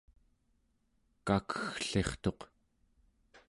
kakegglirtuq 1.25 2.39